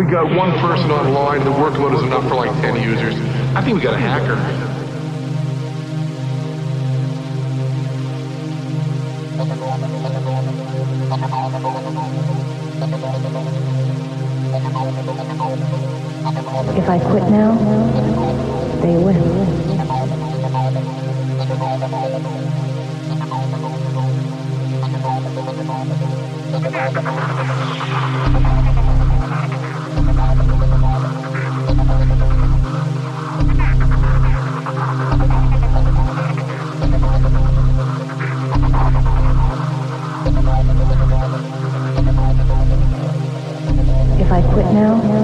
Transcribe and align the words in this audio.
We 0.00 0.06
got 0.06 0.34
one 0.34 0.52
person 0.60 0.90
online. 0.90 1.44
The 1.44 1.50
workload 1.50 1.94
is 1.94 2.02
enough 2.02 2.26
for 2.26 2.34
like 2.34 2.50
10 2.62 2.76
users. 2.82 3.14
I 3.54 3.60
think 3.60 3.76
we 3.76 3.82
got 3.82 3.92
a 3.92 3.98
hacker. 3.98 4.32
If 16.78 16.88
I 16.88 16.98
quit 17.10 17.24
now, 17.28 17.54
they 18.80 18.96
will. 18.96 19.50
Now, 44.72 45.19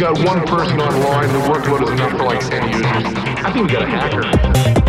got 0.00 0.18
one 0.24 0.46
person 0.46 0.80
online. 0.80 1.28
The 1.28 1.40
workload 1.40 1.82
is 1.82 1.90
enough 1.90 2.12
for 2.12 2.24
like 2.24 2.40
10 2.40 2.68
users. 2.68 2.84
I 3.44 3.52
think 3.52 3.66
we 3.66 3.72
got 3.72 3.82
a 3.82 3.86
hacker. 3.86 4.79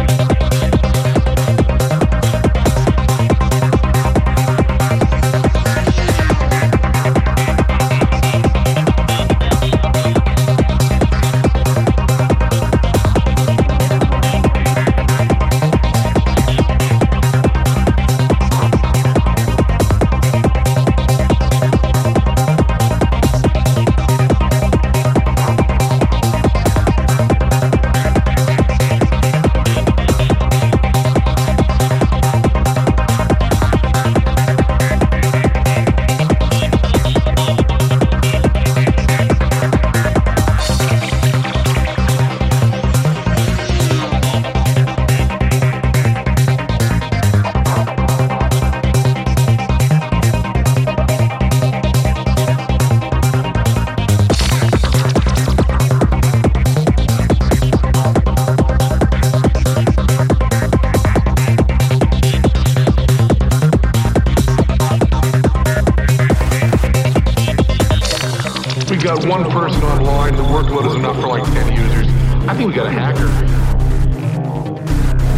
We've 69.01 69.09
got 69.09 69.25
one 69.25 69.50
person 69.50 69.81
online, 69.81 70.36
the 70.36 70.44
workload 70.44 70.86
is 70.88 70.94
enough 70.94 71.15
for 71.15 71.27
like 71.27 71.44
10 71.44 71.75
users. 71.75 72.07
I 72.48 72.53
think 72.56 72.68
we 72.68 72.74
got 72.74 72.86
a 72.86 72.92
hacker. 72.92 73.25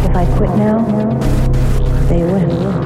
If 0.04 0.14
I 0.14 0.26
quit 0.36 0.50
now, 0.50 0.84
they 2.08 2.22
win. 2.24 2.83